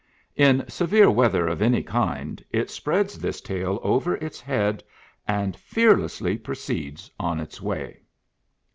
In 0.35 0.67
severe 0.67 1.11
weather 1.11 1.47
of 1.47 1.61
any 1.61 1.83
kind, 1.83 2.43
it 2.49 2.71
spreads 2.71 3.19
this 3.19 3.39
tail 3.39 3.79
over 3.83 4.15
its 4.15 4.39
head, 4.41 4.83
and 5.27 5.55
fearlessly 5.55 6.39
proceeds 6.39 7.11
on 7.19 7.39
its 7.39 7.61
way. 7.61 8.01